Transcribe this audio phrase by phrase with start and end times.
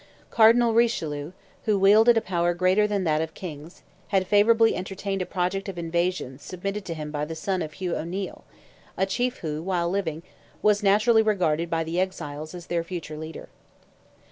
[0.31, 5.77] Cardinal Richelieu—who wielded a power greater than that of Kings—had favourably entertained a project of
[5.77, 8.43] invasion submitted to him by the son of Hugh O'Neil,
[8.97, 10.23] a chief who, while living,
[10.63, 13.47] was naturally regarded by the exiles as their future leader.